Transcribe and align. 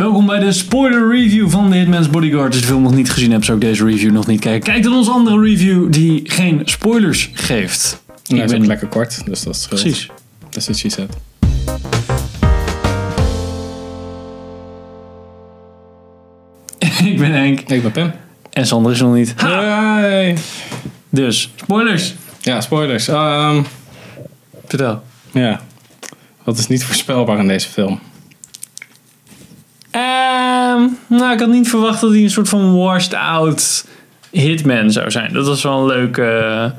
Welkom 0.00 0.26
bij 0.26 0.38
de 0.38 0.52
spoiler 0.52 1.10
review 1.10 1.50
van 1.50 1.70
The 1.70 1.76
Hitman's 1.76 2.10
Bodyguard. 2.10 2.46
Als 2.46 2.54
je 2.54 2.60
de 2.60 2.66
film 2.66 2.82
nog 2.82 2.94
niet 2.94 3.10
gezien 3.10 3.30
hebt, 3.30 3.44
zou 3.44 3.58
ik 3.58 3.64
deze 3.64 3.84
review 3.84 4.12
nog 4.12 4.26
niet 4.26 4.40
kijken. 4.40 4.72
Kijk 4.72 4.82
dan 4.82 4.92
onze 4.92 5.10
andere 5.10 5.40
review 5.40 5.92
die 5.92 6.20
geen 6.24 6.60
spoilers 6.64 7.30
geeft. 7.34 8.02
Nou, 8.26 8.42
ik 8.42 8.50
is 8.50 8.56
ook 8.56 8.66
lekker 8.66 8.88
kort, 8.88 9.24
dus 9.24 9.42
dat 9.42 9.54
is 9.54 9.62
scheelt. 9.62 9.80
precies. 9.80 10.06
Dat 10.48 10.56
is 10.56 10.66
wat 10.66 10.76
she 10.76 10.88
said. 10.88 11.16
ik 17.12 17.18
ben 17.18 17.32
Henk 17.32 17.60
Ik 17.60 17.82
ben 17.82 17.92
Pim. 17.92 18.12
en 18.50 18.66
Sander 18.66 18.92
is 18.92 19.00
nog 19.00 19.14
niet. 19.14 19.34
Hey. 19.36 20.36
Dus, 21.10 21.52
spoilers. 21.56 22.14
Ja, 22.40 22.60
spoilers. 22.60 23.08
Ehm, 23.08 23.62
Vertel. 24.66 25.02
ja. 25.32 25.60
Wat 26.44 26.58
is 26.58 26.66
niet 26.66 26.84
voorspelbaar 26.84 27.38
in 27.38 27.48
deze 27.48 27.68
film? 27.68 28.00
Ehm, 29.90 30.86
nou, 31.06 31.32
ik 31.32 31.40
had 31.40 31.48
niet 31.48 31.68
verwacht 31.68 32.00
dat 32.00 32.10
hij 32.10 32.22
een 32.22 32.30
soort 32.30 32.48
van 32.48 32.76
washed 32.76 33.14
out 33.14 33.86
hitman 34.30 34.90
zou 34.90 35.10
zijn. 35.10 35.32
Dat 35.32 35.46
was 35.46 35.62
wel 35.62 35.78
een 35.78 35.86
leuke 35.86 36.72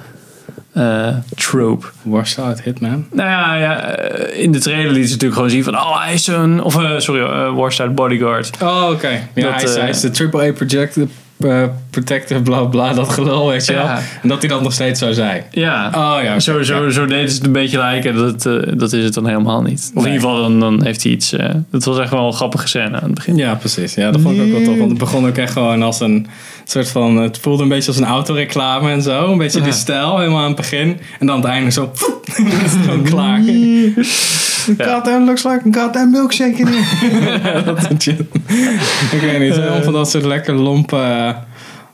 eh, 0.73 1.15
trope. 1.35 1.85
Washed 2.01 2.45
Out 2.45 2.61
Hitman. 2.61 3.05
Nou 3.11 3.29
ja, 3.29 3.55
ja 3.55 3.81
eh, 3.81 4.43
in 4.43 4.51
de 4.51 4.59
trailer 4.59 4.91
liet 4.91 5.05
ze 5.05 5.11
natuurlijk 5.11 5.33
gewoon 5.33 5.49
zien 5.49 5.63
van... 5.63 5.75
Oh, 5.75 6.03
hij 6.03 6.13
is 6.13 6.27
een... 6.27 6.63
Of, 6.63 6.73
sorry, 6.97 7.51
washed 7.51 7.79
out 7.79 7.95
bodyguard. 7.95 8.49
Oh, 8.61 8.89
oké. 8.91 9.27
Ja, 9.35 9.51
Dat, 9.51 9.75
hij, 9.75 9.89
is, 9.89 10.01
de 10.01 10.29
AAA 10.31 10.51
project, 10.51 10.97
eh, 11.45 11.63
protector, 11.89 12.41
bla 12.41 12.63
bla, 12.63 12.93
dat 12.93 13.09
gelul, 13.09 13.47
weet 13.47 13.65
je 13.65 13.73
wel. 13.73 13.83
Ja. 13.83 14.01
En 14.21 14.29
dat 14.29 14.39
hij 14.39 14.49
dan 14.49 14.63
nog 14.63 14.73
steeds 14.73 14.99
zou 14.99 15.13
zijn. 15.13 15.43
Ja. 15.51 15.87
Oh 15.87 16.23
ja. 16.23 16.39
Zo, 16.39 16.63
zo, 16.63 16.89
zo 16.89 17.05
deden 17.05 17.29
ze 17.29 17.35
het 17.35 17.45
een 17.45 17.51
beetje 17.51 17.77
lijken. 17.77 18.15
Dat, 18.15 18.45
eh, 18.45 18.53
dat 18.77 18.93
is 18.93 19.03
het 19.03 19.13
dan 19.13 19.27
helemaal 19.27 19.61
niet. 19.61 19.91
Of 19.95 20.05
in 20.05 20.11
ieder 20.11 20.27
geval, 20.27 20.41
dan, 20.41 20.59
dan 20.59 20.83
heeft 20.83 21.03
hij 21.03 21.11
iets... 21.11 21.33
eh 21.33 21.49
dat 21.71 21.83
was 21.83 21.99
echt 21.99 22.11
wel 22.11 22.27
een 22.27 22.33
grappige 22.33 22.67
scène 22.67 22.95
aan 22.95 23.03
het 23.03 23.13
begin. 23.13 23.35
Ja, 23.35 23.55
precies. 23.55 23.93
Ja, 23.93 24.11
dat 24.11 24.21
vond 24.21 24.37
ik 24.37 24.43
ook 24.43 24.51
wel 24.51 24.63
tof. 24.63 24.77
Want 24.77 24.89
het 24.89 24.99
begon 24.99 25.27
ook 25.27 25.37
echt 25.37 25.51
gewoon 25.51 25.81
als 25.81 25.99
een 25.99 26.27
soort 26.65 26.89
van... 26.89 27.17
Het 27.17 27.37
voelde 27.37 27.63
een 27.63 27.69
beetje 27.69 27.87
als 27.87 27.97
een 27.97 28.05
autoreclame 28.05 28.91
en 28.91 29.01
zo. 29.01 29.31
Een 29.31 29.37
beetje 29.37 29.61
die 29.61 29.71
stijl, 29.71 30.17
helemaal 30.17 30.39
aan 30.39 30.47
het 30.47 30.55
begin. 30.55 30.99
En 31.19 31.27
dan 31.27 31.35
aan 31.35 31.41
het 31.41 31.49
einde 31.49 31.71
zo... 31.71 31.91
dan 32.37 32.47
is 32.65 32.71
het 32.71 32.85
gewoon 32.85 33.03
klaar. 33.03 33.41
Goddamn 34.77 35.25
looks 35.25 35.43
like 35.43 35.61
a 35.67 35.81
goddamn 35.81 36.11
milkshake 36.11 36.57
in 36.57 36.67
here. 36.67 37.63
dat 37.73 38.01
shit. 38.01 38.19
Ik 39.11 39.19
weet 39.21 39.39
niet. 39.39 39.55
Helemaal 39.55 39.83
van 39.83 39.93
dat 39.93 40.09
soort 40.09 40.25
lekker 40.25 40.53
lompe, 40.53 41.35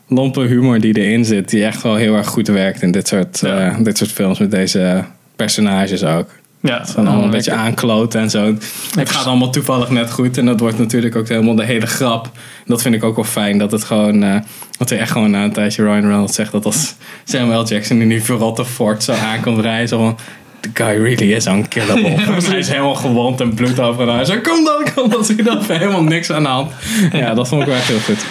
lompe 0.08 0.40
humor 0.40 0.80
die 0.80 0.96
erin 0.98 1.24
zit. 1.24 1.48
Die 1.50 1.64
echt 1.64 1.82
wel 1.82 1.94
heel 1.94 2.14
erg 2.16 2.26
goed 2.26 2.48
werkt 2.48 2.82
in 2.82 2.90
dit 2.90 3.08
soort, 3.08 3.38
Ja. 3.40 3.58
eh, 3.68 3.76
dit 3.80 3.98
soort 3.98 4.12
films. 4.12 4.38
Met 4.38 4.50
deze 4.50 5.04
personages 5.36 6.04
ook. 6.04 6.28
Ja, 6.60 6.86
Van 6.86 7.06
allemaal 7.06 7.24
een 7.24 7.30
beetje 7.30 7.52
aankloten 7.52 8.20
en 8.20 8.30
zo. 8.30 8.54
Het 8.96 9.10
gaat 9.10 9.24
allemaal 9.26 9.50
toevallig 9.50 9.90
net 9.90 10.10
goed. 10.10 10.38
En 10.38 10.46
dat 10.46 10.60
wordt 10.60 10.78
natuurlijk 10.78 11.16
ook 11.16 11.28
helemaal 11.28 11.54
de 11.54 11.64
hele 11.64 11.86
grap. 11.86 12.30
Dat 12.66 12.82
vind 12.82 12.94
ik 12.94 13.04
ook 13.04 13.16
wel 13.16 13.24
fijn. 13.24 13.58
Dat 13.58 13.70
het 13.72 13.84
gewoon... 13.84 14.22
eh 14.22 14.36
dat 14.78 14.88
hij 14.88 14.98
echt 14.98 15.10
gewoon 15.10 15.30
na 15.30 15.44
een 15.44 15.52
tijdje 15.52 15.82
Ryan 15.82 16.00
Reynolds 16.06 16.34
zegt... 16.34 16.52
dat 16.52 16.64
als 16.64 16.94
Samuel 17.24 17.66
Jackson 17.66 18.00
in 18.00 18.08
die 18.08 18.22
verrotte 18.22 18.64
fort 18.64 19.02
zo 19.02 19.12
aankomt 19.12 19.58
rijden... 19.60 19.88
Zo 19.88 19.98
van... 19.98 20.16
The 20.60 20.70
guy 20.74 20.86
really 21.02 21.32
is 21.34 21.46
unkillable. 21.46 22.10
hij 22.50 22.58
is 22.58 22.68
helemaal 22.68 22.94
gewond 22.94 23.40
en 23.40 23.54
bloed 23.54 23.80
overal. 23.80 24.14
Hij 24.14 24.24
zegt, 24.24 24.40
kom 24.48 24.64
dan, 24.64 24.86
kom 24.94 25.10
dan. 25.10 25.24
Zie 25.24 25.36
je 25.36 25.42
dat? 25.42 25.66
Helemaal 25.66 26.02
niks 26.02 26.30
aan 26.30 26.42
de 26.42 26.48
hand. 26.48 26.72
Ja, 27.12 27.34
dat 27.34 27.48
vond 27.48 27.60
ik 27.62 27.68
wel 27.68 27.76
echt 27.76 27.88
heel 27.88 27.98
goed. 27.98 28.24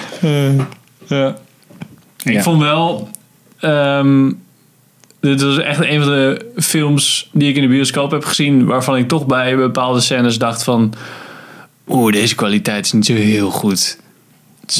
Ja. 1.07 1.35
Ik 2.23 2.33
Ja. 2.33 2.41
vond 2.41 2.61
wel... 2.61 3.09
ehm, 3.59 4.31
dit 5.21 5.41
was 5.41 5.57
echt 5.59 5.79
een 5.81 6.01
van 6.03 6.09
de 6.11 6.45
films 6.55 7.29
die 7.33 7.49
ik 7.49 7.55
in 7.55 7.61
de 7.61 7.67
bioscoop 7.67 8.11
heb 8.11 8.25
gezien... 8.25 8.65
waarvan 8.65 8.97
ik 8.97 9.07
toch 9.07 9.25
bij 9.25 9.55
bepaalde 9.55 9.99
scènes 9.99 10.37
dacht 10.37 10.63
van... 10.63 10.93
Oeh, 11.87 12.11
deze 12.13 12.35
kwaliteit 12.35 12.85
is 12.85 12.91
niet 12.91 13.05
zo 13.05 13.13
heel 13.13 13.49
goed. 13.49 13.99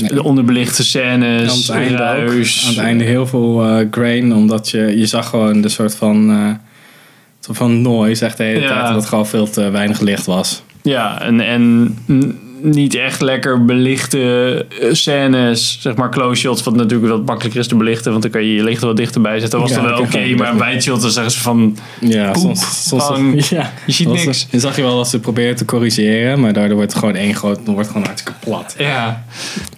Nee. 0.02 0.14
De 0.14 0.24
onderbelichte 0.24 0.78
aan 0.82 0.86
scènes, 0.86 1.68
het 1.68 1.70
einde 1.70 1.94
ook. 2.04 2.30
Aan 2.30 2.70
het 2.70 2.78
einde 2.78 3.04
heel 3.04 3.28
veel 3.28 3.64
eh, 3.66 3.88
grain. 3.92 4.34
Omdat 4.34 4.70
je, 4.70 4.98
je 4.98 5.06
zag 5.06 5.30
gewoon 5.30 5.62
de 5.62 5.70
soort 5.70 5.96
van... 5.96 6.30
eh, 6.32 6.50
van 7.50 7.82
noise 7.82 8.26
echt 8.26 8.38
de 8.38 8.44
hele 8.44 8.60
Ja. 8.60 8.68
tijd. 8.68 8.86
Dat 8.88 8.96
het 8.96 9.06
gewoon 9.06 9.28
veel 9.28 9.50
te 9.50 9.70
weinig 9.70 10.00
licht 10.00 10.26
was. 10.26 10.62
Ja, 10.82 11.22
en, 11.22 11.40
en 11.42 11.98
niet 12.62 12.96
echt 12.96 13.22
lekker 13.22 13.66
belichte 13.66 14.66
eh, 14.82 14.94
scènes, 14.94 15.78
zeg 15.82 15.96
maar 15.96 16.10
close 16.10 16.42
shots, 16.42 16.64
wat 16.64 16.76
natuurlijk 16.76 17.12
wat 17.12 17.26
makkelijker 17.26 17.60
is 17.60 17.68
te 17.68 17.76
belichten, 17.76 18.12
want 18.12 18.24
dan 18.24 18.32
kan 18.32 18.44
je 18.44 18.54
je 18.54 18.64
licht 18.64 18.82
wat 18.82 18.98
dichterbij 18.98 19.40
zetten. 19.40 19.60
Dat 19.60 19.70
was 19.70 19.78
Ja, 19.78 19.84
dan 19.84 19.92
wel 19.94 20.02
oké, 20.02 20.36
maar 20.36 20.58
wide 20.68 20.82
shot, 20.82 21.02
dan 21.02 21.12
zeggen 21.12 21.32
ze 21.32 21.40
van, 21.40 21.78
Ja, 22.00 22.32
Poep, 22.32 22.42
soms, 22.44 22.88
soms 22.88 23.08
bang. 23.08 23.46
ja. 23.50 23.74
je 23.86 23.92
ziet 23.92 24.08
niks. 24.12 24.48
Dan 24.52 24.60
zag 24.60 24.76
je 24.76 24.82
wel 24.82 24.96
dat 24.98 25.08
ze 25.10 25.20
proberen 25.20 25.56
te 25.56 25.66
corrigeren, 25.66 26.40
maar 26.40 26.54
daardoor 26.54 26.76
wordt 26.76 26.92
het 26.92 27.00
gewoon 27.02 27.16
één 27.16 27.36
groot, 27.36 27.60
wordt 27.66 27.88
gewoon 27.90 28.04
hartstikke 28.06 28.40
plat. 28.40 28.76
Ja. 28.78 29.24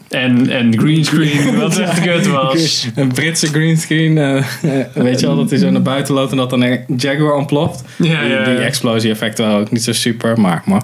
En, 0.09 0.50
en 0.50 0.80
greenscreen, 0.80 1.56
wat 1.59 1.78
echt 1.78 2.02
kut 2.02 2.28
was. 2.28 2.88
Een 2.96 3.08
Britse 3.08 3.47
greenscreen, 3.47 4.18
eh, 4.18 4.38
eh, 4.38 4.44
weet 4.94 5.20
je 5.20 5.25
wel, 5.25 5.36
dat 5.36 5.50
hij 5.50 5.59
zo 5.59 5.70
naar 5.70 5.81
buiten 5.81 6.14
loopt 6.14 6.31
en 6.31 6.38
dat 6.38 6.50
dan 6.50 6.62
een 6.62 6.80
Jaguar 6.97 7.34
ontploft. 7.34 7.84
Ja, 7.97 8.22
die, 8.22 8.30
ja, 8.30 8.44
die 8.44 8.58
explosie-effecten 8.58 9.46
waren 9.46 9.59
ook 9.59 9.72
niet 9.72 9.84
zo 9.84 9.92
super, 9.92 10.40
maar, 10.40 10.62
maar, 10.66 10.81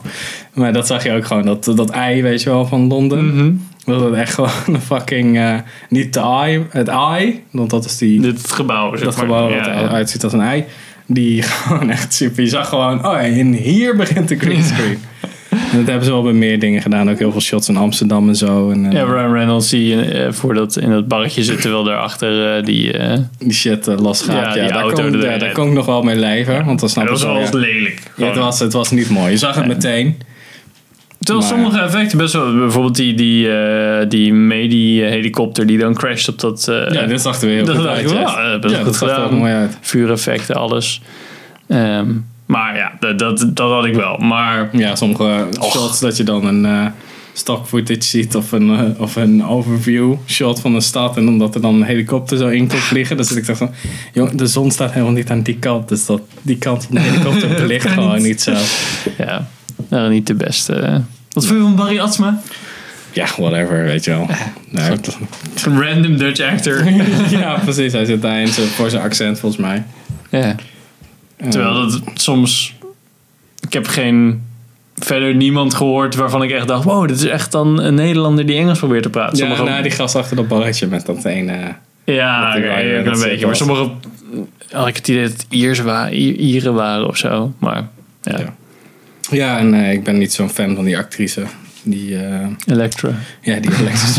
maar 0.53 0.73
dat 0.73 0.87
zag 0.87 1.03
je 1.03 1.11
ook 1.11 1.25
gewoon, 1.25 1.45
dat, 1.45 1.63
dat 1.75 1.89
ei, 1.89 2.21
weet 2.21 2.43
je 2.43 2.49
wel, 2.49 2.65
van 2.65 2.87
Londen. 2.87 3.35
Mhm. 3.35 3.51
Dat 3.85 4.01
het 4.01 4.13
echt 4.13 4.33
gewoon 4.33 4.49
een 4.75 4.81
fucking, 4.81 5.37
eh, 5.37 5.55
niet 5.89 6.13
de 6.13 6.19
ei, 6.19 6.65
het 6.69 6.87
ei, 6.87 7.43
want 7.51 7.69
dat 7.69 7.85
is 7.85 7.97
die, 7.97 8.21
Dit 8.21 8.51
gebouw, 8.51 8.95
zeg 8.95 9.05
dat 9.05 9.15
maar. 9.15 9.25
gebouw 9.25 9.49
Ja, 9.49 9.57
wat 9.57 9.65
ja. 9.65 9.81
eruit 9.81 10.09
ziet 10.09 10.23
als 10.23 10.33
een 10.33 10.41
ei. 10.41 10.63
Die 11.05 11.41
gewoon 11.67 11.89
echt 11.89 12.13
super. 12.13 12.43
Je 12.43 12.49
zag 12.49 12.69
gewoon, 12.69 13.05
oh 13.05 13.17
en 13.17 13.53
hier 13.53 13.95
begint 13.95 14.27
de 14.27 14.37
greenscreen. 14.37 14.99
En 15.71 15.77
dat 15.77 15.87
hebben 15.87 16.05
ze 16.05 16.11
wel 16.11 16.23
bij 16.23 16.33
meer 16.33 16.59
dingen 16.59 16.81
gedaan. 16.81 17.09
Ook 17.09 17.19
heel 17.19 17.31
veel 17.31 17.41
shots 17.41 17.69
in 17.69 17.77
Amsterdam 17.77 18.27
en 18.27 18.35
zo. 18.35 18.69
En, 18.69 18.85
eh, 18.85 18.91
Ja, 18.91 19.03
Ryan 19.03 19.33
Reynolds 19.33 19.69
die 19.69 20.01
eh, 20.01 20.31
voor 20.31 20.53
dat, 20.53 20.77
in 20.77 20.89
dat 20.89 21.07
barretje 21.07 21.43
zit, 21.43 21.61
terwijl 21.61 21.83
daarachter 21.83 22.55
eh, 22.57 22.63
die... 22.63 22.91
die 23.37 23.53
shit 23.53 23.87
eh, 23.87 23.97
losgaat. 23.99 24.55
Ja, 24.55 24.61
Ja, 24.63 24.67
daar, 24.67 24.81
auto 24.81 25.01
kon, 25.09 25.21
ja, 25.21 25.37
daar 25.37 25.51
kon 25.51 25.67
ik 25.67 25.73
nog 25.73 25.85
wel 25.85 26.01
mee 26.03 26.15
leven. 26.15 26.65
Want 26.65 26.79
dan 26.79 26.89
snap 26.89 27.07
dat 27.07 27.21
was 27.23 27.49
wel. 27.51 27.59
lelijk. 27.59 28.01
Ja, 28.17 28.27
het, 28.27 28.35
was, 28.37 28.59
het 28.59 28.73
was 28.73 28.91
niet 28.91 29.09
mooi. 29.09 29.31
Je 29.31 29.37
zag 29.37 29.55
het 29.55 29.67
meteen. 29.67 30.17
Terwijl 31.19 31.45
Maar- 31.45 31.55
sommige 31.57 31.79
effecten 31.79 32.17
best 32.17 32.33
wel... 32.33 32.55
Bijvoorbeeld 32.57 32.95
die, 32.95 33.13
die, 33.13 33.51
eh 33.51 34.09
die 34.09 34.33
Medi-helikopter 34.33 35.65
die 35.65 35.77
dan 35.77 35.93
crasht 35.93 36.27
op 36.27 36.39
dat... 36.39 36.63
Ja, 36.91 37.05
dit 37.05 37.21
zag 37.21 37.41
er 37.41 37.47
weer 37.47 37.55
heel 37.55 37.65
dat 37.65 37.75
goed 37.75 37.85
uit. 37.87 38.11
wel, 38.11 38.19
ja. 38.21 38.59
best 38.59 38.73
Ja, 38.73 38.77
goed 38.77 38.85
dat 38.85 38.95
zag 38.95 39.09
er 39.09 39.15
gedaan. 39.15 39.37
mooi 39.37 39.53
uit. 39.53 39.77
vuureffecten, 39.81 40.55
alles. 40.55 41.01
Ehm, 41.67 42.09
maar 42.45 42.75
ja, 42.75 42.93
dat, 42.99 43.19
dat, 43.19 43.45
dat 43.53 43.71
had 43.71 43.85
ik 43.85 43.93
wel. 43.93 44.17
Maar 44.17 44.69
Ja, 44.71 44.95
sommige 44.95 45.47
shots 45.71 45.99
dat 45.99 46.17
je 46.17 46.23
dan 46.23 46.45
een 46.45 46.65
eh 46.65 46.85
stock 47.37 47.67
footage 47.67 48.01
ziet 48.01 48.35
of 48.35 48.51
een, 48.51 48.69
eh, 48.69 49.01
of 49.01 49.15
een 49.15 49.45
overview 49.45 50.15
shot 50.27 50.59
van 50.59 50.75
een 50.75 50.81
stad 50.81 51.17
en 51.17 51.27
omdat 51.27 51.55
er 51.55 51.61
dan 51.61 51.75
een 51.75 51.83
helikopter 51.83 52.37
zo 52.37 52.47
in 52.47 52.67
komt 52.67 52.81
vliegen, 52.81 53.15
dan 53.17 53.25
zit 53.25 53.37
ik 53.37 53.43
toch 53.43 53.57
van, 53.57 53.71
joh, 54.13 54.29
de 54.33 54.47
zon 54.47 54.71
staat 54.71 54.91
helemaal 54.91 55.13
niet 55.13 55.29
aan 55.29 55.41
die 55.41 55.57
kant, 55.57 55.89
dus 55.89 56.05
dat, 56.05 56.21
die 56.41 56.57
kant 56.57 56.83
van 56.83 56.95
de 56.95 57.01
helikopter 57.01 57.49
belicht 57.61 57.87
gewoon 57.87 58.21
niet 58.21 58.41
zo. 58.41 58.53
ja, 59.17 59.47
waren 59.89 60.11
niet 60.11 60.27
de 60.27 60.33
beste. 60.33 61.01
Wat 61.31 61.45
vond 61.45 61.57
je 61.59 61.63
van 61.65 61.75
Barry 61.75 61.99
Atsma? 61.99 62.41
Ja, 63.11 63.25
whatever, 63.37 63.83
weet 63.83 64.03
je 64.03 64.11
wel. 64.11 64.27
Nee, 64.69 64.89
Een 65.65 65.81
random 65.81 66.17
Dutch 66.17 66.41
actor. 66.41 66.89
ja, 67.39 67.59
precies, 67.63 67.91
hij 67.91 68.05
zit 68.05 68.21
daarin 68.21 68.47
voor 68.47 68.89
zijn 68.89 69.03
accent 69.03 69.39
volgens 69.39 69.61
mij. 69.61 69.83
ja. 70.29 70.55
Terwijl 71.49 71.73
dat 71.73 72.01
soms... 72.13 72.73
Ik 73.67 73.73
heb 73.73 73.87
geen... 73.87 74.43
Verder 74.95 75.35
niemand 75.35 75.73
gehoord 75.73 76.15
waarvan 76.15 76.43
ik 76.43 76.51
echt 76.51 76.67
dacht... 76.67 76.83
Wow, 76.83 77.07
dit 77.07 77.17
is 77.17 77.25
echt 77.25 77.51
dan 77.51 77.81
een 77.81 77.93
Nederlander 77.95 78.45
die 78.45 78.57
Engels 78.57 78.79
probeert 78.79 79.03
te 79.03 79.09
praten. 79.09 79.37
ja, 79.37 79.43
Sommige, 79.45 79.63
nou, 79.63 79.81
die 79.81 79.91
gast 79.91 80.15
achter 80.15 80.35
dat 80.35 80.47
barretje 80.47 80.87
met 80.87 81.05
dat 81.05 81.25
ene... 81.25 81.75
ja, 82.03 82.53
dat 82.53 82.63
Ryan 82.63 83.13
een 83.13 83.19
beetje. 83.21 83.45
Maar 83.45 83.55
sommige 83.55 83.89
had 84.71 84.87
ik 84.87 84.95
het 84.95 85.07
idee 85.07 85.21
dat 85.21 85.31
het 85.31 85.45
Iers 85.49 85.79
wa- 85.79 86.11
I- 86.11 86.35
Ieren 86.37 86.73
waren 86.73 87.07
of 87.07 87.17
zo. 87.17 87.53
Maar 87.59 87.87
ja, 88.21 88.39
Ja. 88.39 88.53
Ja, 89.31 89.57
en 89.57 89.73
eh, 89.73 89.91
ik 89.91 90.03
ben 90.03 90.17
niet 90.17 90.33
zo'n 90.33 90.49
fan 90.49 90.75
van 90.75 90.85
die 90.85 90.97
actrice. 90.97 91.43
Die, 91.83 92.17
eh, 92.17 92.47
Electra. 92.65 93.09
Ja, 93.41 93.59
die 93.59 93.69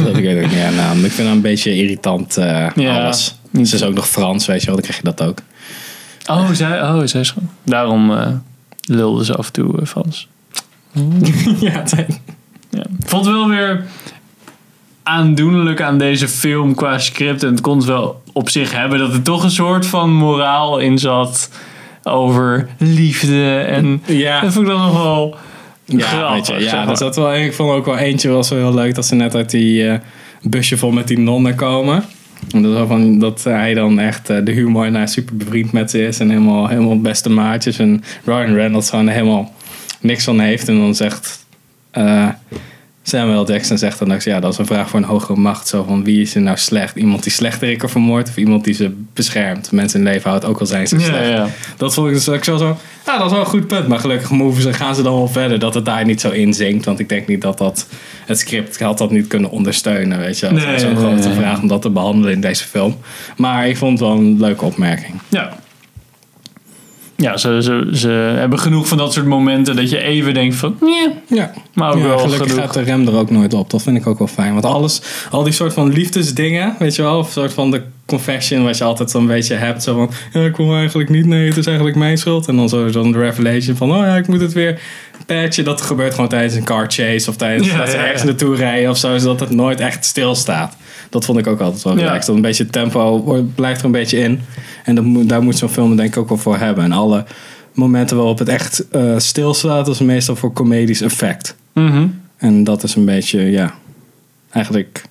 wilde 0.02 0.18
ik 0.18 0.24
weet 0.24 0.44
ook 0.44 0.50
niet 0.50 0.60
haar 0.60 0.72
naam. 0.72 1.04
Ik 1.04 1.10
vind 1.12 1.26
haar 1.26 1.36
een 1.36 1.42
beetje 1.42 1.74
irritant 1.76 2.34
Ja. 2.34 2.72
alles. 3.02 3.38
Ze 3.52 3.74
is 3.74 3.82
ook 3.82 3.94
nog 3.94 4.08
Frans, 4.08 4.46
weet 4.46 4.60
je 4.60 4.66
wel. 4.66 4.74
Dan 4.74 4.84
krijg 4.84 4.96
je 4.98 5.04
dat 5.04 5.22
ook. 5.22 5.38
Oh, 6.26 6.50
zij, 6.50 6.82
oh, 6.82 7.00
zij 7.04 7.20
is 7.20 7.30
gewoon... 7.30 7.48
Daarom 7.62 8.12
eh 8.16 8.26
lulde 8.80 9.24
ze 9.24 9.34
af 9.34 9.46
en 9.46 9.52
toe 9.52 9.80
uh, 9.80 9.86
Frans. 9.86 10.28
ja, 11.60 11.70
het 11.70 11.88
zijn- 11.90 12.18
Ja. 12.70 12.78
Ik 13.00 13.08
vond 13.08 13.24
het 13.24 13.34
wel 13.34 13.48
weer 13.48 13.84
aandoenlijk 15.02 15.82
aan 15.82 15.98
deze 15.98 16.28
film 16.28 16.74
qua 16.74 16.98
script. 16.98 17.42
En 17.42 17.50
het 17.50 17.60
kon 17.60 17.76
het 17.76 17.86
wel 17.86 18.22
op 18.32 18.48
zich 18.50 18.72
hebben 18.72 18.98
dat 18.98 19.12
er 19.12 19.22
toch 19.22 19.42
een 19.42 19.50
soort 19.50 19.86
van 19.86 20.12
moraal 20.12 20.78
in 20.78 20.98
zat 20.98 21.50
over 22.02 22.68
liefde. 22.78 23.58
En 23.58 24.02
ja. 24.06 24.40
dat 24.40 24.52
vond 24.52 24.66
ik 24.66 24.72
dan 24.72 24.82
nog 24.82 25.02
wel 25.02 25.36
Ja, 25.84 26.06
grappig. 26.06 26.32
weet 26.34 26.46
je, 26.46 26.52
zeg 26.62 26.70
ja 26.72 26.78
maar. 26.80 26.88
er 26.88 26.96
zat 26.96 27.16
wel, 27.16 27.34
ik 27.34 27.54
vond 27.54 27.70
ook 27.70 27.84
wel 27.86 27.96
eentje 27.96 28.28
was 28.28 28.48
wel 28.48 28.58
heel 28.58 28.74
leuk 28.74 28.94
dat 28.94 29.06
ze 29.06 29.14
net 29.14 29.34
uit 29.34 29.50
die 29.50 29.88
eh, 29.88 29.98
busje 30.42 30.76
vol 30.76 30.90
met 30.90 31.08
die 31.08 31.18
nonnen 31.18 31.54
komen. 31.54 32.04
En 32.50 32.62
dat, 32.62 32.72
wel 32.72 32.86
van, 32.86 33.18
dat 33.18 33.44
hij 33.44 33.74
dan 33.74 33.98
echt 33.98 34.30
eh, 34.30 34.44
de 34.44 34.52
humor 34.52 34.90
naar 34.90 35.08
super 35.08 35.36
bevriend 35.36 35.72
met 35.72 35.90
ze 35.90 36.06
is 36.06 36.20
en 36.20 36.28
helemaal, 36.28 36.68
helemaal 36.68 37.00
beste 37.00 37.28
maatjes. 37.28 37.78
En 37.78 38.02
Ryan 38.24 38.54
Reynolds 38.54 38.90
gewoon 38.90 39.08
helemaal 39.08 39.52
niks 40.00 40.24
van 40.24 40.40
heeft. 40.40 40.68
En 40.68 40.78
dan 40.78 40.94
zegt, 40.94 41.46
eh, 41.90 42.28
Samuel 43.08 43.46
Jackson 43.46 43.78
zegt 43.78 43.98
dan 43.98 44.12
ook, 44.12 44.20
ja, 44.22 44.40
dat 44.40 44.52
is 44.52 44.58
een 44.58 44.66
vraag 44.66 44.88
voor 44.88 44.98
een 44.98 45.04
hogere 45.04 45.38
macht. 45.38 45.68
Zo 45.68 45.84
van, 45.88 46.04
wie 46.04 46.20
is 46.20 46.34
er 46.34 46.40
nou 46.40 46.56
slecht? 46.56 46.96
Iemand 46.96 47.22
die 47.22 47.32
slechterikken 47.32 47.88
vermoordt 47.90 48.28
of 48.28 48.36
iemand 48.36 48.64
die 48.64 48.74
ze 48.74 48.92
beschermt? 49.14 49.72
Mensen 49.72 49.98
in 49.98 50.04
leven 50.06 50.30
houdt, 50.30 50.44
ook 50.44 50.60
al 50.60 50.66
zijn 50.66 50.86
ze 50.86 50.98
Ja, 50.98 51.04
slecht. 51.04 51.28
ja. 51.28 51.46
Dat 51.76 51.94
vond 51.94 52.08
ik 52.08 52.14
dus 52.14 52.28
ook 52.28 52.44
zo, 52.44 52.56
zo, 52.56 52.76
ja, 53.06 53.16
dat 53.16 53.26
is 53.26 53.32
wel 53.32 53.40
een 53.40 53.46
goed 53.46 53.66
punt. 53.66 53.88
Maar 53.88 53.98
gelukkig 53.98 54.30
moven 54.30 54.62
ze, 54.62 54.72
gaan 54.72 54.94
ze 54.94 55.02
dan 55.02 55.14
wel 55.14 55.28
verder 55.28 55.58
dat 55.58 55.74
het 55.74 55.84
daar 55.84 56.04
niet 56.04 56.20
zo 56.20 56.30
in 56.30 56.54
zinkt. 56.54 56.84
Want 56.84 56.98
ik 56.98 57.08
denk 57.08 57.26
niet 57.26 57.42
dat 57.42 57.58
dat, 57.58 57.86
het 58.26 58.38
script 58.38 58.80
had 58.80 58.98
dat 58.98 59.10
niet 59.10 59.26
kunnen 59.26 59.50
ondersteunen, 59.50 60.18
weet 60.18 60.38
je. 60.38 60.46
Dat 60.46 60.54
Nee, 60.64 60.74
is 60.74 60.80
zo'n 60.80 60.92
nee, 60.94 61.02
grote 61.02 61.28
nee. 61.28 61.36
vraag 61.36 61.60
om 61.60 61.68
dat 61.68 61.82
te 61.82 61.90
behandelen 61.90 62.32
in 62.32 62.40
deze 62.40 62.64
film. 62.64 62.96
Maar 63.36 63.68
ik 63.68 63.76
vond 63.76 63.98
het 63.98 64.08
wel 64.08 64.18
een 64.18 64.40
leuke 64.40 64.64
opmerking. 64.64 65.20
Ja. 65.28 65.64
Ja, 67.16 67.36
ze, 67.36 67.58
ze, 67.62 67.88
ze 67.92 68.08
hebben 68.38 68.58
genoeg 68.58 68.88
van 68.88 68.98
dat 68.98 69.12
soort 69.12 69.26
momenten 69.26 69.76
dat 69.76 69.90
je 69.90 69.98
even 70.00 70.34
denkt 70.34 70.54
van, 70.56 70.76
ja, 70.80 71.12
Ja, 71.36 71.52
maar 71.74 71.92
ook 71.92 71.98
ja, 71.98 72.06
wel 72.06 72.18
gelukkig 72.18 72.48
genoeg. 72.48 72.64
gaat 72.64 72.74
de 72.74 72.82
rem 72.82 73.06
er 73.08 73.16
ook 73.16 73.30
nooit 73.30 73.54
op. 73.54 73.70
Dat 73.70 73.82
vind 73.82 73.96
ik 73.96 74.06
ook 74.06 74.18
wel 74.18 74.26
fijn. 74.28 74.52
Want 74.52 74.64
alles, 74.64 75.02
al 75.30 75.42
die 75.42 75.52
soort 75.52 75.72
van 75.72 75.92
liefdesdingen, 75.92 76.74
weet 76.78 76.94
je 76.94 77.02
wel, 77.02 77.18
of 77.18 77.30
soort 77.30 77.52
van 77.52 77.70
de 77.70 77.82
confession 78.06 78.64
wat 78.64 78.78
je 78.78 78.84
altijd 78.84 79.10
zo'n 79.10 79.26
beetje 79.26 79.54
hebt. 79.54 79.82
Zo 79.82 79.94
van, 79.94 80.10
ja, 80.32 80.46
ik 80.46 80.56
wil 80.56 80.74
eigenlijk 80.74 81.08
niet, 81.08 81.26
nee, 81.26 81.48
het 81.48 81.56
is 81.56 81.66
eigenlijk 81.66 81.96
mijn 81.96 82.18
schuld. 82.18 82.48
En 82.48 82.56
dan 82.56 82.68
zo 82.68 82.90
dan 82.90 83.12
de 83.12 83.18
revelation 83.18 83.76
van, 83.76 83.90
oh 83.90 83.96
ja, 83.96 84.16
ik 84.16 84.28
moet 84.28 84.40
het 84.40 84.52
weer 84.52 84.80
patchen. 85.26 85.64
Dat 85.64 85.80
gebeurt 85.80 86.14
gewoon 86.14 86.28
tijdens 86.28 86.54
een 86.54 86.64
car 86.64 86.84
chase 86.88 87.30
of 87.30 87.36
tijdens 87.36 87.68
Ja, 87.68 87.76
dat 87.78 87.88
ze 87.88 87.96
ergens 87.96 88.22
naartoe 88.22 88.56
rijden 88.56 88.90
of 88.90 88.96
zo. 88.98 89.18
Zodat 89.18 89.40
het 89.40 89.50
nooit 89.50 89.80
echt 89.80 90.04
stilstaat. 90.04 90.76
Dat 91.10 91.24
vond 91.24 91.38
ik 91.38 91.46
ook 91.46 91.60
altijd 91.60 91.82
wel 91.82 91.92
Ja. 91.96 91.98
relaxed. 92.02 92.26
Dat 92.26 92.36
een 92.36 92.42
beetje 92.42 92.66
tempo 92.66 93.20
blijft 93.54 93.78
er 93.80 93.86
een 93.86 93.92
beetje 93.92 94.18
in. 94.18 94.40
En 94.84 94.94
dat 94.94 95.28
daar 95.28 95.42
moet 95.42 95.56
zo'n 95.58 95.68
film 95.68 95.96
denk 95.96 96.08
ik 96.08 96.16
ook 96.16 96.28
wel 96.28 96.38
voor 96.38 96.56
hebben. 96.56 96.84
En 96.84 96.92
alle 96.92 97.24
momenten 97.72 98.16
waarop 98.16 98.38
het 98.38 98.48
echt 98.48 98.88
eh, 98.88 99.14
stilstaat, 99.18 99.86
dat 99.86 99.94
is 99.94 100.00
meestal 100.00 100.36
voor 100.36 100.52
comedisch 100.52 101.00
effect. 101.00 101.56
Mhm. 101.72 102.06
En 102.36 102.64
dat 102.64 102.82
is 102.82 102.94
een 102.94 103.04
beetje, 103.04 103.40
ja. 103.40 103.74
Eigenlijk 104.50 105.02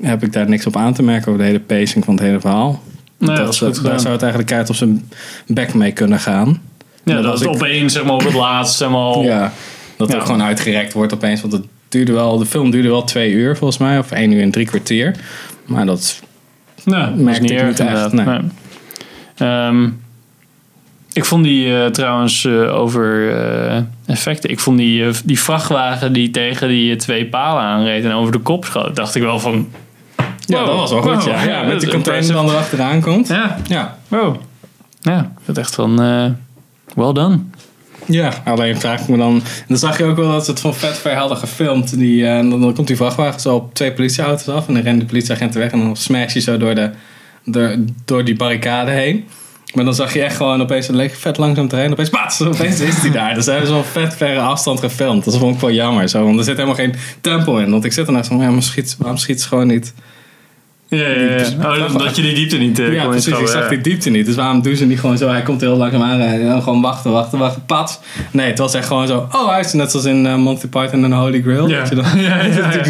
heb 0.00 0.22
ik 0.22 0.32
daar 0.32 0.48
niks 0.48 0.66
op 0.66 0.76
aan 0.76 0.94
te 0.94 1.02
merken 1.02 1.26
over 1.28 1.40
de 1.40 1.46
hele 1.46 1.60
pacing 1.60 2.04
van 2.04 2.14
het 2.14 2.22
hele 2.22 2.40
verhaal. 2.40 2.82
Nee, 3.18 3.36
dat, 3.36 3.46
dat 3.46 3.58
daar 3.58 3.74
gedaan. 3.74 4.00
zou 4.00 4.12
het 4.12 4.22
eigenlijk 4.22 4.52
uit 4.52 4.68
op 4.68 4.74
zijn 4.76 5.08
bek 5.46 5.74
mee 5.74 5.92
kunnen 5.92 6.18
gaan. 6.20 6.60
Ja, 7.04 7.14
dat 7.14 7.24
als 7.24 7.40
het 7.40 7.48
ik- 7.48 7.54
opeens, 7.54 7.92
zeg 7.92 8.04
maar, 8.04 8.14
op 8.14 8.24
het 8.24 8.34
laatst, 8.34 8.76
zeg 8.76 8.88
maar, 8.88 8.98
al- 8.98 9.22
Ja, 9.34 9.52
dat 9.96 10.08
Ja. 10.12 10.14
er 10.14 10.20
gewoon 10.20 10.42
uitgerekt 10.42 10.92
wordt 10.92 11.12
opeens. 11.12 11.40
Want 11.40 11.52
het 11.52 11.64
duurde 11.94 12.12
wel, 12.12 12.38
de 12.38 12.46
film 12.46 12.70
duurde 12.70 12.88
wel 12.88 13.04
twee 13.04 13.30
uur 13.32 13.56
volgens 13.56 13.78
mij, 13.78 13.98
of 13.98 14.10
één 14.10 14.32
uur 14.32 14.42
en 14.42 14.50
drie 14.50 14.66
kwartier. 14.66 15.14
Maar 15.64 15.86
dat, 15.86 16.20
Ja, 16.84 17.06
dat 17.06 17.16
is 17.16 17.22
merkte 17.22 17.42
niet 17.42 17.50
ik 17.50 17.58
erg 17.58 17.68
niet 17.68 17.80
echt, 17.80 18.12
nee. 18.12 18.26
Nee. 18.26 18.40
Ehm, 19.36 19.88
ik 21.12 21.24
vond 21.24 21.44
die 21.44 21.82
eh, 21.82 21.90
trouwens 21.90 22.44
eh, 22.44 22.74
over 22.74 23.36
eh, 23.36 23.80
effecten. 24.06 24.50
Ik 24.50 24.60
vond 24.60 24.78
die, 24.78 25.10
die 25.24 25.40
vrachtwagen 25.40 26.12
die 26.12 26.30
tegen 26.30 26.68
die 26.68 26.96
twee 26.96 27.26
palen 27.26 27.62
aanreed 27.62 28.04
en 28.04 28.12
over 28.12 28.32
de 28.32 28.38
kop 28.38 28.64
schoot. 28.64 28.96
Dacht 28.96 29.14
ik 29.14 29.22
wel 29.22 29.38
van. 29.38 29.68
ja, 30.46 30.58
wow, 30.58 30.66
dat 30.66 30.76
was 30.76 30.90
wel 30.90 31.02
goed. 31.02 31.24
wow, 31.24 31.44
ja. 31.44 31.62
Met 31.62 31.80
die 31.80 31.90
container 31.90 31.94
impressive. 31.94 32.32
dan 32.32 32.48
erachteraan 32.48 33.00
komt. 33.00 33.28
Ja, 33.28 33.56
Ja. 33.66 33.98
wow. 34.08 34.36
Ja, 35.00 35.32
dat 35.44 35.58
echt 35.58 35.74
van. 35.74 35.96
well 36.94 37.12
done. 37.12 37.38
Ja, 38.06 38.42
alleen 38.44 38.80
vraag 38.80 39.00
ik 39.00 39.08
me 39.08 39.16
dan. 39.16 39.42
Dan 39.68 39.76
zag 39.76 39.98
je 39.98 40.04
ook 40.04 40.16
wel 40.16 40.30
dat 40.30 40.44
ze 40.44 40.50
het 40.50 40.60
van 40.60 40.74
vet 40.74 40.98
ver 40.98 41.14
hadden 41.14 41.36
gefilmd. 41.36 41.98
Die, 41.98 42.24
eh, 42.24 42.38
en 42.38 42.50
dan, 42.50 42.74
komt 42.74 42.86
die 42.86 42.96
vrachtwagen 42.96 43.40
zo 43.40 43.54
op 43.54 43.74
twee 43.74 43.92
politieauto's 43.92 44.48
af. 44.48 44.68
En 44.68 44.74
dan 44.74 44.82
rennen 44.82 45.00
de 45.00 45.06
politieagenten 45.06 45.60
weg. 45.60 45.70
En 45.70 45.78
dan 45.80 45.96
smash 45.96 46.32
je 46.32 46.40
zo 46.40 46.56
door, 46.56 46.74
de, 47.44 47.84
door, 48.04 48.24
die 48.24 48.36
barricade 48.36 48.90
heen. 48.90 49.24
Maar 49.74 49.84
dan 49.84 49.94
zag 49.94 50.12
je 50.12 50.22
echt 50.22 50.36
gewoon 50.36 50.60
opeens 50.60 50.88
een 50.88 50.96
leeg 50.96 51.16
vet 51.16 51.38
langzaam 51.38 51.68
terrein. 51.68 51.92
Opeens, 51.92 52.10
pats, 52.20 52.42
opeens 52.42 52.80
is 52.80 52.96
hij 52.96 53.10
daar. 53.10 53.34
Dus 53.34 53.46
hebben 53.46 53.70
wel 53.70 53.84
vet 53.84 54.16
verre 54.16 54.40
afstand 54.40 54.80
gefilmd. 54.80 55.24
Dat 55.24 55.38
vond 55.38 55.54
ik 55.54 55.60
wel 55.60 55.72
jammer. 55.72 56.08
Zo, 56.08 56.24
want 56.24 56.38
er 56.38 56.44
zit 56.44 56.54
helemaal 56.54 56.76
geen 56.76 56.94
tempo 57.20 57.56
in. 57.56 57.70
Want 57.70 57.84
ik 57.84 57.92
zit 57.92 58.06
ernaast 58.06 58.28
van, 58.28 58.38
ja, 58.38 58.50
maar 58.50 58.62
schiet, 58.62 58.96
waarom 58.98 59.16
schiet 59.16 59.40
ze 59.40 59.48
gewoon 59.48 59.66
niet? 59.66 59.94
Ja, 60.94 61.08
ja, 61.08 61.36
ja. 61.60 61.86
Oh, 61.86 61.94
omdat 61.94 62.16
je 62.16 62.22
die 62.22 62.34
diepte 62.34 62.56
niet 62.56 62.78
eh, 62.78 62.92
ja, 62.92 63.06
precies. 63.06 63.38
Ik 63.38 63.46
zag 63.46 63.62
ja. 63.62 63.68
die 63.68 63.80
diepte 63.80 64.10
niet. 64.10 64.26
Dus 64.26 64.34
waarom 64.34 64.62
doen 64.62 64.76
ze 64.76 64.86
niet 64.86 65.00
gewoon 65.00 65.18
zo? 65.18 65.28
Hij 65.28 65.42
komt 65.42 65.60
heel 65.60 65.76
langzaam 65.76 66.02
aanrijden. 66.02 66.40
En 66.40 66.48
dan 66.48 66.62
gewoon 66.62 66.80
wachten, 66.80 67.10
wachten, 67.10 67.38
wachten. 67.38 67.64
Pat. 67.66 68.00
Nee, 68.30 68.46
het 68.46 68.58
was 68.58 68.74
echt 68.74 68.86
gewoon 68.86 69.06
zo. 69.06 69.28
Oh, 69.32 69.50
hij 69.50 69.60
is 69.60 69.72
net 69.72 69.90
zoals 69.90 70.06
in 70.06 70.26
eh, 70.26 70.36
Monty 70.36 70.66
Python 70.66 71.04
en 71.04 71.12
Holy 71.12 71.42
Grail. 71.42 71.68
Ja. 71.68 71.78
Dat 71.78 71.88
je 71.88 71.94
dan, 71.94 72.04
Ja, 72.20 72.42
ja, 72.42 72.72
ja. 72.72 72.82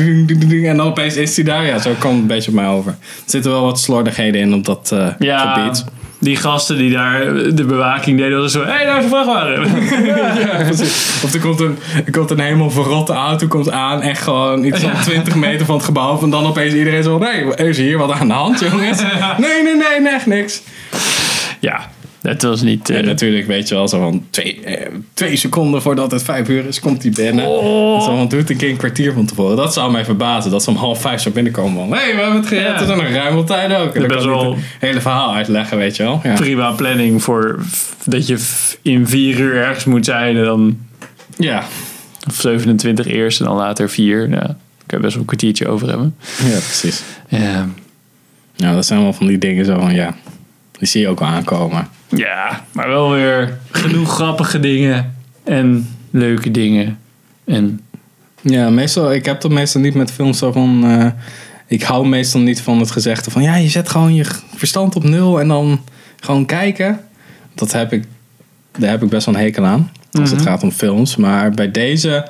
En 0.70 0.76
dan 0.76 0.86
opeens 0.86 1.16
is 1.16 1.36
hij 1.36 1.44
daar. 1.44 1.66
Ja, 1.66 1.78
zo 1.78 1.90
kwam 1.98 2.12
het 2.12 2.20
een 2.20 2.26
beetje 2.26 2.50
op 2.50 2.56
mij 2.56 2.66
over. 2.66 2.90
Er 2.90 3.22
zitten 3.24 3.50
wel 3.50 3.62
wat 3.62 3.80
slordigheden 3.80 4.40
in 4.40 4.54
op 4.54 4.64
dat 4.64 4.94
Ja, 5.18 5.54
gebied. 5.54 5.84
Die 6.24 6.36
gasten 6.36 6.76
die 6.76 6.92
daar 6.92 7.24
de 7.54 7.64
bewaking 7.64 8.18
deden, 8.18 8.40
was 8.40 8.52
zo: 8.52 8.64
hé, 8.64 8.70
hey, 8.72 8.84
daar 8.84 8.98
is 8.98 9.04
een 9.04 9.10
vrachtwagen. 9.10 9.52
Ja, 10.46 10.64
precies. 10.64 11.22
Of 11.24 11.34
er 11.34 11.40
komt 11.40 11.60
een, 11.60 11.78
er 12.06 12.12
komt 12.12 12.30
een 12.30 12.38
helemaal 12.40 12.70
verrotte 12.70 13.12
auto 13.12 13.46
komt 13.46 13.70
aan. 13.70 14.02
Echt 14.02 14.22
gewoon 14.22 14.64
iets 14.64 14.80
van 14.80 14.90
20 15.02 15.34
meter 15.34 15.66
van 15.66 15.74
het 15.74 15.84
gebouw. 15.84 16.22
En 16.22 16.30
dan 16.30 16.46
opeens 16.46 16.74
iedereen 16.74 17.02
zo. 17.02 17.18
Nee, 17.18 17.56
is 17.56 17.76
hier 17.76 17.98
wat 17.98 18.12
aan 18.12 18.28
de 18.28 18.34
hand, 18.34 18.60
jongens? 18.60 19.02
Nee, 19.38 19.62
nee, 19.62 19.76
nee, 19.76 20.00
nee, 20.00 20.12
echt 20.12 20.26
niks. 20.26 20.62
ja, 21.60 21.90
dat 22.32 22.42
was 22.42 22.62
niet. 22.62 22.90
eh, 22.90 22.98
En 22.98 23.04
natuurlijk 23.04 23.46
weet 23.46 23.68
je 23.68 23.74
wel, 23.74 23.88
zo 23.88 24.00
van 24.00 24.24
twee, 24.30 24.60
eh, 24.64 24.90
twee 25.14 25.36
seconden 25.36 25.82
voordat 25.82 26.10
het 26.10 26.22
vijf 26.22 26.48
uur 26.48 26.66
is, 26.66 26.80
komt 26.80 27.02
hij 27.02 27.12
binnen. 27.12 27.46
Oh. 27.48 28.02
Zo 28.04 28.16
van, 28.16 28.28
doe 28.28 28.38
het 28.38 28.50
een 28.50 28.56
keer 28.56 28.70
een 28.70 28.76
kwartier 28.76 29.12
van 29.12 29.26
tevoren. 29.26 29.56
Dat 29.56 29.72
zou 29.72 29.92
mij 29.92 30.04
verbazen, 30.04 30.50
dat 30.50 30.62
ze 30.62 30.70
om 30.70 30.76
half 30.76 31.00
vijf 31.00 31.20
zou 31.20 31.34
binnenkomen. 31.34 31.88
Van, 31.88 31.98
hey, 31.98 32.14
we 32.14 32.20
hebben 32.20 32.38
het 32.40 32.46
gered, 32.48 32.64
Ja. 32.66 32.80
er 32.80 32.86
zijn 32.86 32.98
nog 32.98 33.08
ruim 33.08 33.36
op 33.38 33.46
tijd 33.46 33.72
ook. 33.74 33.94
En 33.94 34.00
dan 34.00 34.08
Best 34.08 34.24
wel- 34.24 34.52
het 34.54 34.62
hele 34.78 35.00
verhaal 35.00 35.34
uitleggen, 35.34 35.78
weet 35.78 35.96
je 35.96 36.02
wel. 36.02 36.20
Ja, 36.22 36.34
prima 36.34 36.70
planning 36.72 37.22
voor 37.22 37.58
dat 38.04 38.26
je 38.26 38.38
in 38.82 39.06
vier 39.08 39.38
uur 39.40 39.54
ergens 39.56 39.84
moet 39.84 40.04
zijn 40.04 40.36
en 40.36 40.44
dan 40.44 40.78
ja. 41.38 41.64
of 42.28 42.34
27 42.40 43.06
eerst 43.06 43.40
en 43.40 43.46
dan 43.46 43.56
later 43.56 43.90
vier. 43.90 44.28
Ja, 44.28 44.36
daar 44.36 44.56
kan 44.86 44.98
je 44.98 45.04
best 45.04 45.10
wel 45.12 45.20
een 45.20 45.26
kwartiertje 45.28 45.68
over 45.68 45.88
hebben. 45.88 46.14
ja 46.38 46.50
precies. 46.58 47.02
Ja, 47.28 47.68
Ja, 48.56 48.74
dat 48.74 48.86
zijn 48.86 49.02
wel 49.02 49.12
van 49.12 49.26
die 49.26 49.38
dingen 49.38 49.64
zo 49.64 49.78
van, 49.80 49.94
ja, 49.94 50.14
die 50.78 50.88
zie 50.88 51.00
je 51.00 51.08
ook 51.08 51.18
wel 51.18 51.28
aankomen. 51.28 51.88
Ja 52.16 52.64
maar 52.72 52.88
wel 52.88 53.10
weer 53.10 53.58
genoeg 53.70 54.12
grappige 54.14 54.60
dingen 54.60 55.14
en 55.44 55.88
leuke 56.10 56.50
dingen. 56.50 56.98
En 57.44 57.80
Ja, 58.40 58.70
meestal, 58.70 59.12
ik 59.12 59.24
heb 59.24 59.40
dat 59.40 59.50
meestal 59.50 59.80
niet 59.80 59.94
met 59.94 60.12
films 60.12 60.38
zo 60.38 60.52
van... 60.52 60.84
eh, 60.84 61.06
ik 61.66 61.82
hou 61.82 62.06
meestal 62.08 62.40
niet 62.40 62.60
van 62.60 62.78
het 62.78 62.90
gezegde 62.90 63.30
van... 63.30 63.42
Ja, 63.42 63.54
je 63.54 63.68
zet 63.68 63.88
gewoon 63.88 64.14
je 64.14 64.24
verstand 64.54 64.96
op 64.96 65.04
nul 65.04 65.40
en 65.40 65.48
dan 65.48 65.80
gewoon 66.20 66.46
kijken. 66.46 67.00
Dat 67.54 67.72
heb 67.72 67.92
ik, 67.92 68.04
daar 68.78 68.90
heb 68.90 69.02
ik 69.02 69.08
best 69.08 69.26
wel 69.26 69.34
een 69.34 69.40
hekel 69.40 69.64
aan. 69.64 69.90
Als 70.12 70.30
het 70.30 70.38
Mhm. 70.40 70.48
gaat 70.48 70.62
om 70.62 70.70
films. 70.70 71.16
Maar 71.16 71.50
bij 71.50 71.70
deze 71.70 72.28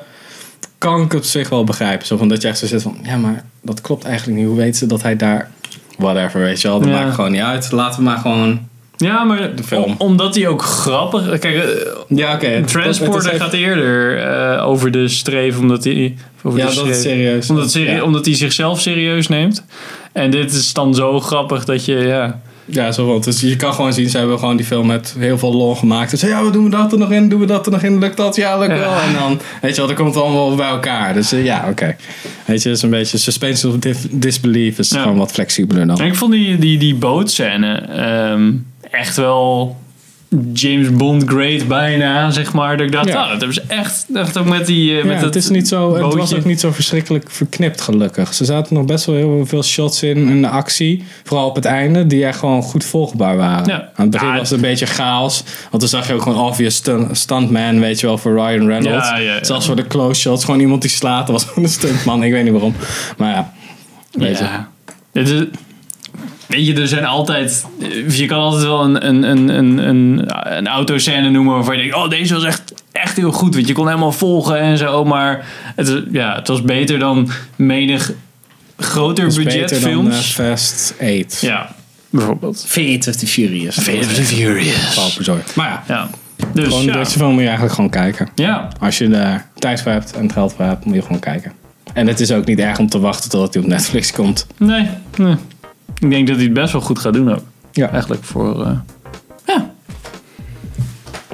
kan 0.77 1.01
ik 1.01 1.11
het 1.11 1.21
op 1.21 1.25
zich 1.27 1.49
wel 1.49 1.63
begrijpen. 1.63 2.07
Zo 2.07 2.17
van 2.17 2.27
dat 2.27 2.41
je 2.41 2.47
echt 2.47 2.57
zo 2.57 2.65
zit 2.65 2.81
van... 2.81 2.97
Ja, 3.03 3.17
maar 3.17 3.43
dat 3.61 3.81
klopt 3.81 4.03
eigenlijk 4.05 4.37
niet. 4.39 4.47
Hoe 4.47 4.57
weet 4.57 4.77
ze 4.77 4.85
dat 4.85 5.01
hij 5.01 5.15
daar... 5.15 5.49
Whatever, 5.97 6.39
weet 6.39 6.61
je 6.61 6.67
wel. 6.67 6.79
Dat 6.79 6.89
Ja. 6.89 7.01
maakt 7.03 7.15
gewoon 7.15 7.31
niet 7.31 7.41
uit. 7.41 7.71
Laten 7.71 7.99
we 7.99 8.05
maar 8.05 8.17
gewoon... 8.17 8.59
ja, 8.97 9.23
maar 9.23 9.55
De 9.55 9.63
film. 9.63 9.83
om- 9.83 9.95
omdat 9.97 10.35
hij 10.35 10.47
ook 10.47 10.61
grappig... 10.61 11.39
Kijk, 11.39 11.55
eh, 11.55 11.69
Ja, 12.07 12.33
oké. 12.33 12.45
het 12.47 12.67
Transporter 12.67 13.33
gaat 13.39 13.53
eerder 13.53 14.17
eh, 14.17 14.67
over 14.67 14.91
de 14.91 15.07
streef, 15.07 15.59
omdat 15.59 15.83
hij... 15.83 16.15
Over 16.43 16.59
Ja, 16.59 16.69
de 16.69 16.75
dat 16.75 16.87
is 16.87 17.01
serieus. 17.01 17.49
Omdat, 17.49 17.71
serie- 17.71 17.95
Ja. 17.95 18.03
omdat 18.03 18.25
hij 18.25 18.35
zichzelf 18.35 18.79
serieus 18.81 19.27
neemt. 19.27 19.65
En 20.11 20.31
dit 20.31 20.53
is 20.53 20.73
dan 20.73 20.95
zo 20.95 21.19
grappig 21.19 21.65
dat 21.65 21.85
je, 21.85 21.95
ja... 21.95 22.39
Ja, 22.67 22.91
zo 22.91 23.05
wat. 23.05 23.23
Dus 23.23 23.41
je 23.41 23.55
kan 23.55 23.73
gewoon 23.73 23.93
zien, 23.93 24.09
ze 24.09 24.17
hebben 24.17 24.39
gewoon 24.39 24.57
die 24.57 24.65
film 24.65 24.87
met 24.87 25.15
heel 25.17 25.37
veel 25.37 25.53
lol 25.53 25.75
gemaakt. 25.75 26.11
Dus 26.11 26.21
ja, 26.21 26.43
we 26.43 26.49
doen 26.51 26.63
we 26.63 26.69
dat 26.69 26.91
er 26.91 26.97
nog 26.97 27.11
in? 27.11 27.29
Doen 27.29 27.39
we 27.39 27.45
dat 27.45 27.65
er 27.65 27.71
nog 27.71 27.81
in? 27.83 27.99
Lukt 27.99 28.17
dat? 28.17 28.35
Ja, 28.35 28.57
lukt 28.57 28.71
Ja. 28.71 28.77
wel. 28.79 28.93
En 28.93 29.13
dan, 29.13 29.39
weet 29.61 29.71
je 29.71 29.77
wel, 29.77 29.87
dan 29.87 29.95
komt 29.95 30.15
het 30.15 30.23
allemaal 30.23 30.55
bij 30.55 30.67
elkaar. 30.69 31.13
Dus 31.13 31.31
eh, 31.31 31.43
ja, 31.45 31.65
oké. 31.69 31.95
Weet 32.45 32.61
je, 32.63 32.69
het 32.69 32.77
is 32.77 32.83
een 32.83 32.89
beetje 32.89 33.17
suspension 33.17 33.71
of 33.73 33.79
disbelief 34.11 34.79
is 34.79 34.89
Ja. 34.89 35.01
gewoon 35.01 35.17
wat 35.17 35.31
flexibeler 35.31 35.87
dan. 35.87 35.99
En 35.99 36.05
ik 36.05 36.15
vond 36.15 36.31
die, 36.31 36.57
die, 36.57 36.77
die 36.77 36.95
bootscène 36.95 37.75
ehm, 37.75 38.51
echt 38.95 39.15
wel 39.15 39.77
James 40.53 40.91
Bond 40.91 41.23
great 41.27 41.67
bijna, 41.67 42.31
zeg 42.31 42.53
maar. 42.53 42.77
Dat 42.77 42.85
ik 42.85 42.91
dacht, 42.91 43.07
Ja. 43.07 43.13
nou, 43.13 43.27
dat 43.29 43.37
hebben 43.37 43.53
ze 43.55 43.63
echt, 43.67 44.05
echt 44.13 44.37
ook 44.37 44.45
met 44.45 44.65
die... 44.65 44.91
eh, 44.91 44.97
Ja, 44.97 45.05
met 45.05 45.21
het, 45.21 45.35
is 45.35 45.49
niet 45.49 45.67
zo, 45.67 45.95
het 45.95 46.13
was 46.13 46.33
ook 46.35 46.45
niet 46.45 46.59
zo 46.59 46.71
verschrikkelijk 46.71 47.31
verknipt, 47.31 47.81
gelukkig. 47.81 48.33
Ze 48.33 48.45
zaten 48.45 48.73
nog 48.75 48.85
best 48.85 49.05
wel 49.05 49.15
heel 49.15 49.45
veel 49.45 49.63
shots 49.63 50.03
in 50.03 50.17
in 50.17 50.41
de 50.41 50.47
actie. 50.49 51.03
Vooral 51.23 51.47
op 51.47 51.55
het 51.55 51.65
einde, 51.65 52.07
die 52.07 52.25
echt 52.25 52.39
gewoon 52.39 52.61
goed 52.61 52.83
volgbaar 52.85 53.37
waren. 53.37 53.65
Ja. 53.67 53.75
Aan 53.75 53.91
het 53.95 54.09
begin 54.09 54.27
was 54.31 54.37
het 54.49 54.51
een 54.51 54.61
beetje 54.69 54.85
chaos. 54.85 55.43
Want 55.69 55.79
dan 55.79 55.89
zag 55.89 56.07
je 56.07 56.13
ook 56.13 56.21
gewoon 56.21 56.39
obvious 56.47 56.75
stun- 56.75 57.07
stuntman, 57.15 57.79
weet 57.79 57.99
je 57.99 58.07
wel, 58.07 58.17
voor 58.17 58.33
Ryan 58.33 58.67
Reynolds. 58.67 59.09
Ja, 59.09 59.17
ja, 59.17 59.33
ja. 59.35 59.43
Zelfs 59.43 59.65
voor 59.65 59.75
de 59.75 59.87
close 59.87 60.21
shots, 60.21 60.45
gewoon 60.45 60.59
iemand 60.59 60.81
die 60.81 60.91
slaat. 60.91 61.27
Dat 61.27 61.35
was 61.35 61.43
gewoon 61.49 61.63
een 61.63 61.69
stuntman, 61.69 62.23
ik 62.23 62.31
weet 62.31 62.43
niet 62.43 62.51
waarom. 62.53 62.75
Maar 63.17 63.29
ja, 63.31 63.53
weet 64.11 64.37
je. 64.37 64.47
Is, 65.21 65.29
weet 66.47 66.65
je, 66.67 66.73
er 66.81 66.87
zijn 66.87 67.05
altijd... 67.05 67.65
Je 68.09 68.25
kan 68.25 68.39
altijd 68.39 68.63
wel 68.63 68.83
een, 68.83 69.07
een, 69.07 69.23
een, 69.23 69.49
een, 69.49 69.77
een, 69.87 70.21
een 70.57 70.67
autoscène 70.67 71.29
noemen 71.29 71.53
waarvan 71.53 71.75
je 71.75 71.81
denkt... 71.81 71.95
Oh, 71.95 72.09
deze 72.09 72.33
was 72.33 72.43
echt, 72.43 72.73
echt 72.91 73.15
heel 73.17 73.31
goed. 73.31 73.53
Want 73.55 73.67
je 73.67 73.73
kon 73.73 73.87
helemaal 73.87 74.11
volgen 74.11 74.59
en 74.59 74.77
zo. 74.77 75.05
Maar 75.05 75.45
het, 75.75 75.87
is- 75.87 76.01
ja, 76.11 76.35
het 76.35 76.47
was 76.47 76.61
beter 76.61 76.99
dan 76.99 77.29
menig 77.55 78.11
groter 78.77 79.25
budget 79.25 79.45
beter 79.45 79.81
dan 79.81 79.89
films. 79.91 80.37
eh, 80.39 80.45
Fast 80.45 80.93
8. 81.01 81.41
ja, 81.41 81.75
bijvoorbeeld. 82.09 82.63
Fate 82.67 83.09
of 83.09 83.15
the 83.15 83.27
Furious. 83.27 83.77
Furious. 83.77 84.93
Paul 84.95 85.09
bezorgd. 85.17 85.55
Maar 85.55 85.69
ja, 85.69 85.83
Ja. 85.87 86.09
Dus 86.53 86.63
gewoon 86.67 86.83
ja. 86.83 86.93
deze 86.93 87.11
film 87.17 87.29
moet 87.31 87.39
je 87.39 87.45
eigenlijk 87.45 87.75
gewoon 87.75 87.89
kijken. 87.89 88.29
ja. 88.35 88.67
Als 88.79 88.97
je 88.97 89.07
er 89.15 89.45
tijd 89.55 89.81
voor 89.81 89.91
hebt 89.91 90.13
en 90.13 90.23
het 90.23 90.31
geld 90.31 90.53
voor 90.53 90.65
hebt, 90.65 90.85
moet 90.85 90.95
je 90.95 91.01
gewoon 91.01 91.19
kijken. 91.19 91.51
En 91.93 92.07
het 92.07 92.19
is 92.19 92.31
ook 92.31 92.45
niet 92.45 92.59
erg 92.59 92.79
om 92.79 92.89
te 92.89 92.99
wachten 92.99 93.29
totdat 93.29 93.53
hij 93.53 93.63
op 93.63 93.69
Netflix 93.69 94.11
komt. 94.11 94.47
Nee, 94.57 94.87
nee. 95.17 95.35
Ik 95.99 96.09
denk 96.09 96.27
dat 96.27 96.35
hij 96.35 96.45
het 96.45 96.53
best 96.53 96.71
wel 96.71 96.81
goed 96.81 96.99
gaat 96.99 97.13
doen 97.13 97.31
ook. 97.33 97.43
Ja. 97.71 97.89
Eigenlijk 97.89 98.23
voor... 98.23 98.65
eh, 98.65 98.71
ja, 99.45 99.71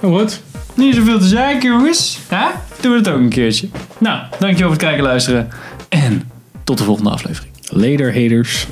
Goed. 0.02 0.42
niet 0.74 0.96
zoveel 0.96 1.20
te 1.20 1.28
zeiken 1.28 1.70
jongens. 1.70 2.20
Ja? 2.30 2.52
Doen 2.82 2.92
we 2.92 2.98
het 2.98 3.08
ook 3.10 3.20
een 3.20 3.30
keertje. 3.30 3.68
Nou, 3.98 4.20
dankjewel 4.30 4.58
voor 4.58 4.70
het 4.70 4.78
kijken 4.82 4.98
en 5.00 5.04
luisteren. 5.06 5.50
En 5.90 6.30
tot 6.64 6.78
de 6.78 6.84
volgende 6.84 7.10
aflevering. 7.10 7.54
Later 7.70 8.14
haters. 8.22 8.68